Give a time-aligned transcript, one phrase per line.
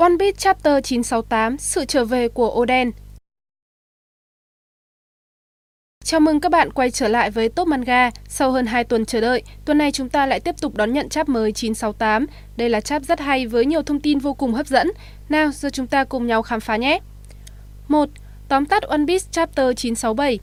[0.00, 2.90] One Piece Chapter 968 Sự trở về của Oden
[6.04, 8.10] Chào mừng các bạn quay trở lại với Top Manga.
[8.28, 11.08] Sau hơn 2 tuần chờ đợi, tuần này chúng ta lại tiếp tục đón nhận
[11.08, 12.26] chap mới 968.
[12.56, 14.90] Đây là chap rất hay với nhiều thông tin vô cùng hấp dẫn.
[15.28, 17.00] Nào, giờ chúng ta cùng nhau khám phá nhé.
[17.88, 18.08] 1.
[18.48, 20.38] Tóm tắt One Piece Chapter 967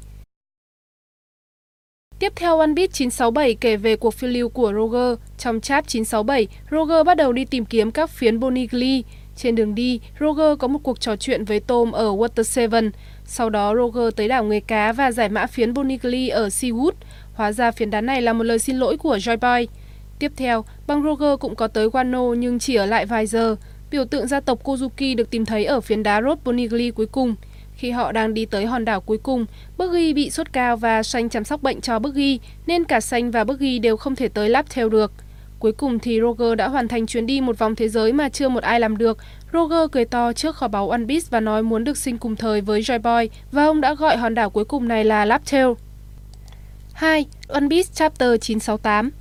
[2.20, 5.20] Tiếp theo One Piece 967 kể về cuộc phiêu lưu của Roger.
[5.38, 9.02] Trong chap 967, Roger bắt đầu đi tìm kiếm các phiến Bonnie Glee.
[9.38, 12.91] Trên đường đi, Roger có một cuộc trò chuyện với Tom ở Water Seven.
[13.26, 16.91] Sau đó Roger tới đảo nghề cá và giải mã phiến Bonnie ở Seawood.
[17.34, 19.68] Hóa ra phiến đá này là một lời xin lỗi của Joy Boy.
[20.20, 23.55] Tiếp theo, băng Roger cũng có tới Wano nhưng chỉ ở lại vài giờ.
[23.92, 27.36] Biểu tượng gia tộc Kozuki được tìm thấy ở phiến đá Rod Bonnie cuối cùng.
[27.76, 29.45] Khi họ đang đi tới hòn đảo cuối cùng,
[29.78, 33.44] Buggy bị sốt cao và Xanh chăm sóc bệnh cho Buggy, nên cả Xanh và
[33.44, 35.12] Buggy đều không thể tới Laptail được.
[35.59, 38.50] Cuối cùng thì Roger đã hoàn thành chuyến đi một vòng thế giới mà chưa
[38.50, 39.17] một ai làm được.
[39.53, 42.61] Roger cười to trước kho báu One Piece và nói muốn được sinh cùng thời
[42.61, 45.67] với Joy Boy và ông đã gọi hòn đảo cuối cùng này là Laptail.
[46.94, 47.25] 2.
[47.47, 49.11] One Piece Chapter 968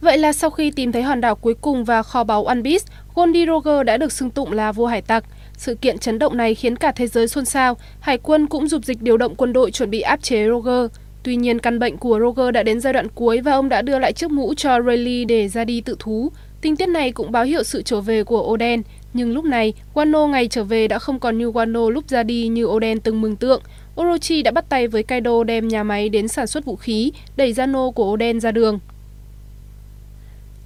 [0.00, 2.84] Vậy là sau khi tìm thấy hòn đảo cuối cùng và kho báu One Piece,
[3.14, 5.24] Goldie Roger đã được xưng tụng là vua hải tặc.
[5.56, 8.84] Sự kiện chấn động này khiến cả thế giới xôn xao, hải quân cũng dục
[8.84, 10.90] dịch điều động quân đội chuẩn bị áp chế Roger.
[11.22, 13.98] Tuy nhiên, căn bệnh của Roger đã đến giai đoạn cuối và ông đã đưa
[13.98, 16.32] lại chiếc mũ cho Rayleigh để ra đi tự thú.
[16.60, 18.82] Tình tiết này cũng báo hiệu sự trở về của Oden,
[19.14, 22.48] nhưng lúc này, Wano ngày trở về đã không còn như Wano lúc ra đi
[22.48, 23.62] như Oden từng mừng tượng.
[24.00, 27.52] Orochi đã bắt tay với Kaido đem nhà máy đến sản xuất vũ khí, đẩy
[27.52, 28.78] Zano của Oden ra đường.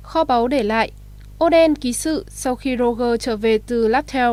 [0.03, 0.91] Kho báu để lại
[1.45, 4.31] Oden ký sự sau khi Roger trở về từ Laptel.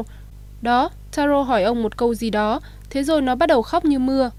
[0.62, 4.00] Đó, Taro hỏi ông một câu gì đó, thế rồi nó bắt đầu khóc như
[4.00, 4.32] mưa.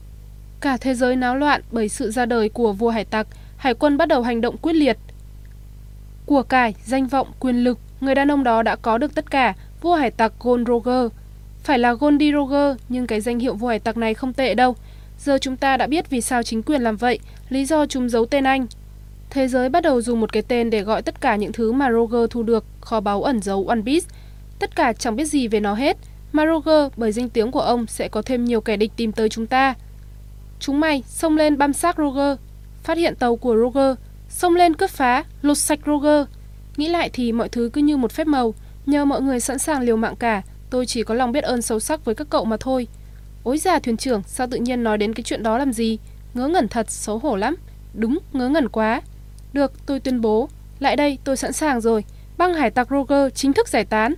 [0.65, 3.97] Cả thế giới náo loạn bởi sự ra đời của vua hải tặc, hải quân
[3.97, 4.99] bắt đầu hành động quyết liệt.
[6.27, 9.55] Của cải, danh vọng, quyền lực, người đàn ông đó đã có được tất cả,
[9.81, 11.13] vua hải tặc Gold Roger.
[11.63, 14.77] Phải là Goldie Roger, nhưng cái danh hiệu vua hải tặc này không tệ đâu.
[15.19, 17.19] Giờ chúng ta đã biết vì sao chính quyền làm vậy,
[17.49, 18.67] lý do chúng giấu tên anh.
[19.31, 21.91] Thế giới bắt đầu dùng một cái tên để gọi tất cả những thứ mà
[21.93, 24.07] Roger thu được, kho báu ẩn giấu One Piece.
[24.59, 25.97] Tất cả chẳng biết gì về nó hết,
[26.33, 29.29] mà Roger bởi danh tiếng của ông sẽ có thêm nhiều kẻ địch tìm tới
[29.29, 29.75] chúng ta.
[30.61, 32.39] Chúng mày xông lên băm xác Roger,
[32.83, 33.97] phát hiện tàu của Roger,
[34.29, 36.27] xông lên cướp phá, lột sạch Roger.
[36.77, 38.55] Nghĩ lại thì mọi thứ cứ như một phép màu,
[38.87, 41.81] nhờ mọi người sẵn sàng liều mạng cả, tôi chỉ có lòng biết ơn sâu
[41.81, 42.89] sắc với các cậu mà thôi.
[43.45, 45.99] Ôi già thuyền trưởng, sao tự nhiên nói đến cái chuyện đó làm gì?
[46.35, 47.57] Ngớ ngẩn thật, xấu hổ lắm.
[47.95, 49.03] Đúng, ngớ ngẩn quá.
[49.53, 50.49] Được, tôi tuyên bố.
[50.79, 52.05] Lại đây, tôi sẵn sàng rồi.
[52.37, 54.15] Băng hải tặc Roger chính thức giải tán.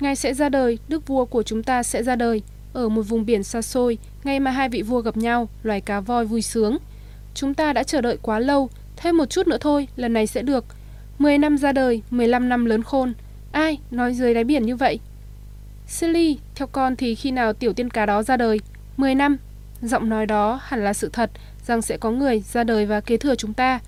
[0.00, 2.42] Ngài sẽ ra đời, đức vua của chúng ta sẽ ra đời.
[2.72, 6.00] Ở một vùng biển xa xôi, ngay mà hai vị vua gặp nhau, loài cá
[6.00, 6.78] voi vui sướng.
[7.34, 10.42] Chúng ta đã chờ đợi quá lâu, thêm một chút nữa thôi, lần này sẽ
[10.42, 10.64] được.
[11.18, 13.12] 10 năm ra đời, 15 năm lớn khôn.
[13.52, 15.00] Ai nói dưới đáy biển như vậy?
[15.86, 18.60] Silly, theo con thì khi nào tiểu tiên cá đó ra đời?
[18.96, 19.36] 10 năm.
[19.82, 21.30] Giọng nói đó hẳn là sự thật
[21.66, 23.80] rằng sẽ có người ra đời và kế thừa chúng ta.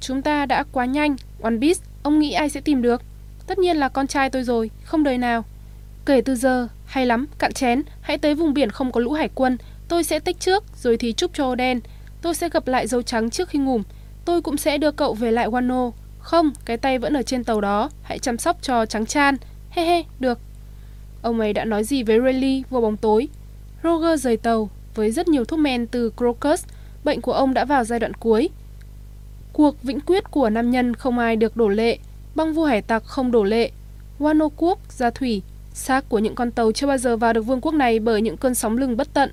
[0.00, 3.02] Chúng ta đã quá nhanh, One Piece, ông nghĩ ai sẽ tìm được?
[3.46, 5.44] Tất nhiên là con trai tôi rồi, không đời nào.
[6.06, 9.28] Kể từ giờ, hay lắm, cạn chén, hãy tới vùng biển không có lũ hải
[9.34, 11.80] quân, tôi sẽ tích trước, rồi thì chúc cho đen.
[12.22, 13.80] Tôi sẽ gặp lại dấu trắng trước khi ngủ.
[14.24, 15.92] Tôi cũng sẽ đưa cậu về lại Wano.
[16.18, 19.36] Không, cái tay vẫn ở trên tàu đó, hãy chăm sóc cho trắng chan.
[19.70, 20.38] He he, được.
[21.22, 23.28] Ông ấy đã nói gì với Rayleigh vô bóng tối?
[23.84, 26.64] Roger rời tàu, với rất nhiều thuốc men từ Crocus,
[27.04, 28.48] bệnh của ông đã vào giai đoạn cuối.
[29.52, 31.98] Cuộc vĩnh quyết của nam nhân không ai được đổ lệ,
[32.34, 33.70] băng vua hải tặc không đổ lệ.
[34.18, 35.42] Wano quốc, gia thủy,
[35.80, 38.36] xác của những con tàu chưa bao giờ vào được vương quốc này bởi những
[38.36, 39.30] cơn sóng lưng bất tận.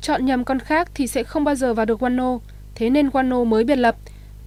[0.00, 2.38] Chọn nhầm con khác thì sẽ không bao giờ vào được Wano,
[2.74, 3.96] thế nên Wano mới biệt lập,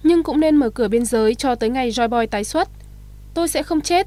[0.02, 2.68] nhưng cũng nên mở cửa biên giới cho tới ngày Joy Boy tái xuất.
[3.34, 4.06] Tôi sẽ không chết.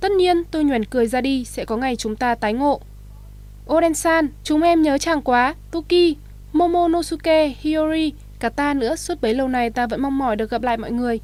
[0.00, 2.80] Tất nhiên, tôi nhoẻn cười ra đi, sẽ có ngày chúng ta tái ngộ.
[3.66, 6.16] Oden-san, chúng em nhớ chàng quá, Tuki,
[6.52, 10.62] Momonosuke, Hiyori, cả ta nữa, suốt bấy lâu nay ta vẫn mong mỏi được gặp
[10.62, 11.20] lại mọi người.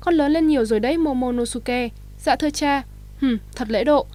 [0.00, 1.88] Con lớn lên nhiều rồi đấy Momonosuke.
[2.18, 2.82] Dạ thưa cha.
[3.20, 4.06] Hừm, thật lễ độ.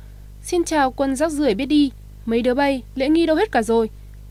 [0.47, 1.91] Xin chào quân rác rưởi biết đi.
[2.25, 3.89] Mấy đứa bay, lễ nghi đâu hết cả rồi.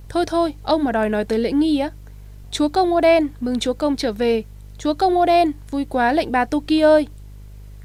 [0.09, 1.91] Thôi thôi, ông mà đòi nói tới lễ nghi á.
[2.51, 4.43] Chúa công Oden, mừng chúa công trở về.
[4.79, 7.07] Chúa công Oden, vui quá lệnh bà Toki ơi.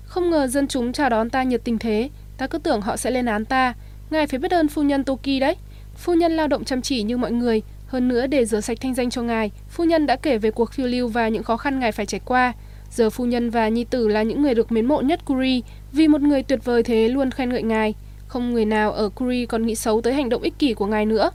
[0.03, 3.11] Không ngờ dân chúng chào đón ta nhiệt tình thế, ta cứ tưởng họ sẽ
[3.11, 3.73] lên án ta.
[4.09, 5.55] Ngài phải biết ơn phu nhân Toki đấy.
[5.95, 8.93] Phu nhân lao động chăm chỉ như mọi người, hơn nữa để rửa sạch thanh
[8.93, 11.79] danh cho ngài, phu nhân đã kể về cuộc phiêu lưu và những khó khăn
[11.79, 12.53] ngài phải trải qua.
[12.91, 15.61] Giờ phu nhân và nhi tử là những người được mến mộ nhất Curie,
[15.91, 17.93] vì một người tuyệt vời thế luôn khen ngợi ngài.
[18.31, 21.05] Không người nào ở Kuri còn nghĩ xấu tới hành động ích kỷ của ngài
[21.05, 21.31] nữa.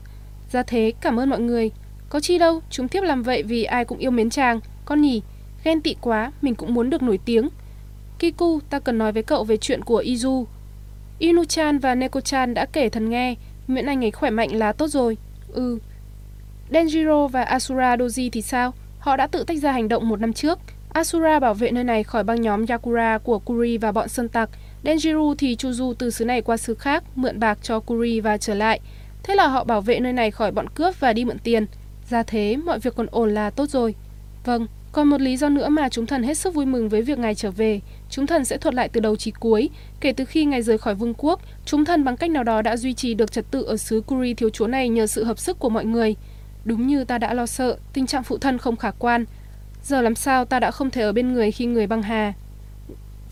[0.53, 1.71] Ra thế, cảm ơn mọi người.
[2.09, 4.61] Có chi đâu, chúng tiếp làm vậy vì ai cũng yêu mến chàng.
[4.85, 5.23] Con nhỉ,
[5.65, 7.49] ghen tị quá, mình cũng muốn được nổi tiếng.
[8.19, 10.45] Kiku, ta cần nói với cậu về chuyện của Izu.
[11.21, 13.35] Inu-chan và Neko-chan đã kể thần nghe,
[13.67, 15.17] miễn anh ấy khỏe mạnh là tốt rồi.
[15.53, 15.79] Ừ.
[16.71, 18.75] Denjiro và Asura Doji thì sao?
[18.99, 20.59] Họ đã tự tách ra hành động một năm trước.
[20.93, 24.51] Asura bảo vệ nơi này khỏi băng nhóm Yakura của Kuri và bọn sơn tặc.
[24.87, 28.37] Denjiro thì chu du từ xứ này qua xứ khác, mượn bạc cho Kuri và
[28.37, 28.81] trở lại.
[29.23, 31.67] Thế là họ bảo vệ nơi này khỏi bọn cướp và đi mượn tiền.
[32.11, 33.95] Ra thế, mọi việc còn ổn là tốt rồi.
[34.45, 37.19] Vâng, còn một lý do nữa mà chúng thần hết sức vui mừng với việc
[37.19, 37.81] ngài trở về.
[38.11, 39.71] Chúng thần sẽ thuật lại từ đầu chí cuối.
[40.01, 42.77] Kể từ khi ngài rời khỏi vương quốc, chúng thần bằng cách nào đó đã
[42.77, 45.59] duy trì được trật tự ở xứ Kuri thiếu chúa này nhờ sự hợp sức
[45.59, 46.17] của mọi người.
[46.65, 49.25] Đúng như ta đã lo sợ, tình trạng phụ thân không khả quan.
[49.83, 52.33] Giờ làm sao ta đã không thể ở bên người khi người băng hà.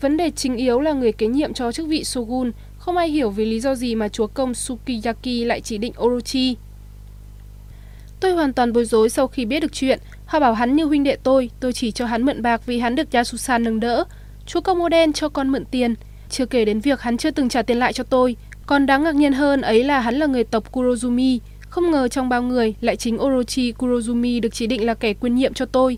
[0.01, 2.51] Vấn đề chính yếu là người kế nhiệm cho chức vị Shogun.
[2.77, 6.55] Không ai hiểu vì lý do gì mà chúa công Sukiyaki lại chỉ định Orochi.
[8.19, 9.99] Tôi hoàn toàn bối rối sau khi biết được chuyện.
[10.25, 12.95] Họ bảo hắn như huynh đệ tôi, tôi chỉ cho hắn mượn bạc vì hắn
[12.95, 14.03] được Yasusan nâng đỡ.
[14.45, 15.95] Chúa công Oden cho con mượn tiền.
[16.29, 18.35] Chưa kể đến việc hắn chưa từng trả tiền lại cho tôi.
[18.65, 21.39] Còn đáng ngạc nhiên hơn ấy là hắn là người tộc Kurozumi.
[21.69, 25.35] Không ngờ trong bao người, lại chính Orochi Kurozumi được chỉ định là kẻ quyền
[25.35, 25.97] nhiệm cho tôi.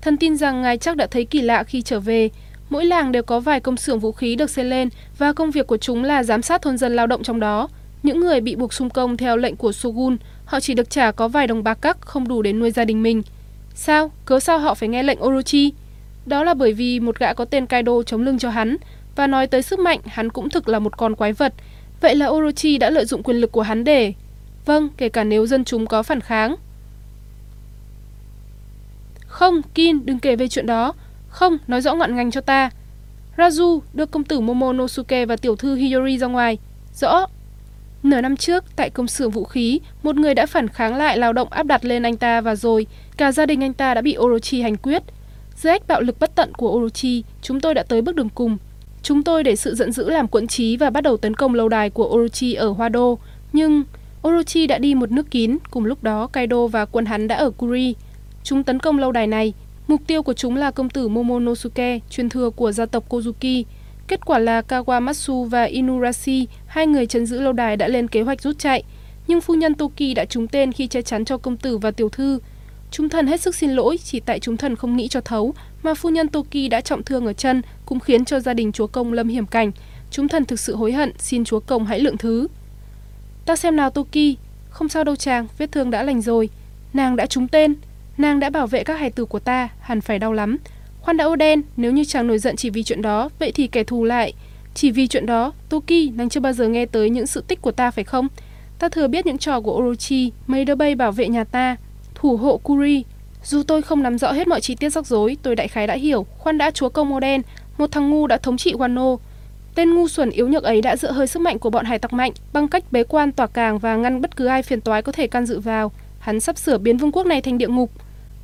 [0.00, 2.30] Thần tin rằng ngài chắc đã thấy kỳ lạ khi trở về.
[2.74, 4.88] Mỗi làng đều có vài công xưởng vũ khí được xây lên
[5.18, 7.68] và công việc của chúng là giám sát thôn dân lao động trong đó.
[8.02, 11.28] Những người bị buộc xung công theo lệnh của Shogun, họ chỉ được trả có
[11.28, 13.22] vài đồng bạc cắc không đủ để nuôi gia đình mình.
[13.74, 14.12] Sao?
[14.24, 15.72] Cớ sao họ phải nghe lệnh Orochi?
[16.26, 18.76] Đó là bởi vì một gã có tên Kaido chống lưng cho hắn,
[19.16, 21.54] và nói tới sức mạnh, hắn cũng thực là một con quái vật.
[22.00, 24.12] Vậy là Orochi đã lợi dụng quyền lực của hắn để...
[24.66, 26.54] Vâng, kể cả nếu dân chúng có phản kháng.
[29.26, 30.92] Không, Kin, đừng kể về chuyện đó.
[31.34, 32.70] Không, nói rõ ngọn ngành cho ta.
[33.36, 36.58] Raju đưa công tử Momonosuke và tiểu thư Hiyori ra ngoài.
[36.94, 37.26] Rõ.
[38.02, 41.32] Nửa năm trước, tại công xưởng vũ khí, một người đã phản kháng lại lao
[41.32, 42.86] động áp đặt lên anh ta và rồi,
[43.16, 45.02] cả gia đình anh ta đã bị Orochi hành quyết.
[45.56, 48.56] Dưới ách bạo lực bất tận của Orochi, chúng tôi đã tới bước đường cùng.
[49.02, 51.68] Chúng tôi để sự giận dữ làm quẫn trí và bắt đầu tấn công lâu
[51.68, 53.18] đài của Orochi ở Hoa Đô.
[53.52, 53.82] Nhưng
[54.28, 57.50] Orochi đã đi một nước kín, cùng lúc đó Kaido và quân hắn đã ở
[57.50, 57.94] Kuri.
[58.42, 59.52] Chúng tấn công lâu đài này.
[59.88, 63.64] Mục tiêu của chúng là công tử Momonosuke, truyền thừa của gia tộc Kozuki.
[64.08, 68.22] Kết quả là Kawamatsu và Inurashi, hai người chấn giữ lâu đài đã lên kế
[68.22, 68.82] hoạch rút chạy.
[69.26, 72.08] Nhưng phu nhân Toki đã trúng tên khi che chắn cho công tử và tiểu
[72.08, 72.38] thư.
[72.90, 75.94] Chúng thần hết sức xin lỗi, chỉ tại chúng thần không nghĩ cho thấu, mà
[75.94, 79.12] phu nhân Toki đã trọng thương ở chân, cũng khiến cho gia đình chúa công
[79.12, 79.72] lâm hiểm cảnh.
[80.10, 82.48] Chúng thần thực sự hối hận, xin chúa công hãy lượng thứ.
[83.46, 84.36] Ta xem nào Toki,
[84.70, 86.48] không sao đâu chàng, vết thương đã lành rồi.
[86.92, 87.74] Nàng đã trúng tên,
[88.18, 90.58] nàng đã bảo vệ các hài tử của ta, hẳn phải đau lắm.
[91.00, 93.66] Khoan đã ô đen, nếu như chàng nổi giận chỉ vì chuyện đó, vậy thì
[93.66, 94.32] kẻ thù lại.
[94.74, 97.72] Chỉ vì chuyện đó, Toki, nàng chưa bao giờ nghe tới những sự tích của
[97.72, 98.28] ta phải không?
[98.78, 101.76] Ta thừa biết những trò của Orochi, mấy đứa bay bảo vệ nhà ta,
[102.14, 103.04] thủ hộ Kuri.
[103.44, 105.94] Dù tôi không nắm rõ hết mọi chi tiết rắc rối, tôi đại khái đã
[105.94, 107.42] hiểu, khoan đã chúa công Oden,
[107.78, 109.16] một thằng ngu đã thống trị Wano.
[109.74, 112.12] Tên ngu xuẩn yếu nhược ấy đã dựa hơi sức mạnh của bọn hải tặc
[112.12, 115.12] mạnh bằng cách bế quan tỏa càng và ngăn bất cứ ai phiền toái có
[115.12, 115.92] thể can dự vào.
[116.18, 117.90] Hắn sắp sửa biến vương quốc này thành địa ngục.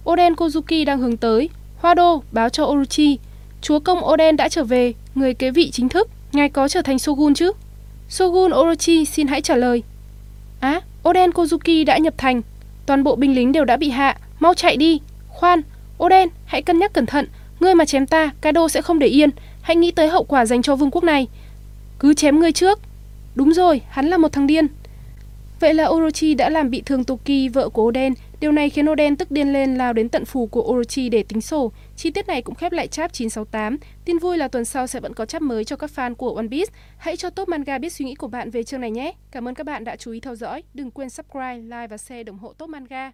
[0.04, 1.48] Oden Kozuki đang hướng tới.
[1.78, 3.18] Hoa Đô báo cho Orochi.
[3.60, 6.08] Chúa công Oden đã trở về, người kế vị chính thức.
[6.32, 7.52] Ngài có trở thành Shogun chứ?
[8.08, 9.82] Shogun Orochi xin hãy trả lời.
[10.60, 12.42] Á, à, Oden Kozuki đã nhập thành.
[12.86, 15.00] Toàn bộ binh lính đều đã bị hạ, mau chạy đi.
[15.28, 15.62] Khoan,
[16.02, 17.26] Oden, hãy cân nhắc cẩn thận.
[17.60, 19.30] Ngươi mà chém ta, Kaido sẽ không để yên.
[19.62, 21.28] Hãy nghĩ tới hậu quả dành cho vương quốc này.
[21.98, 22.80] Cứ chém ngươi trước.
[23.34, 24.66] Đúng rồi, hắn là một thằng điên.
[25.60, 28.14] Vậy là Orochi đã làm bị thương Toki, vợ của Oden.
[28.40, 31.40] Điều này khiến Oden tức điên lên lao đến tận phủ của Orochi để tính
[31.40, 31.72] sổ.
[31.96, 33.78] Chi tiết này cũng khép lại chap 968.
[34.04, 36.48] Tin vui là tuần sau sẽ vẫn có chap mới cho các fan của One
[36.50, 36.72] Piece.
[36.98, 39.12] Hãy cho Top Manga biết suy nghĩ của bạn về chương này nhé.
[39.30, 40.62] Cảm ơn các bạn đã chú ý theo dõi.
[40.74, 43.12] Đừng quên subscribe, like và share ủng hộ Top Manga.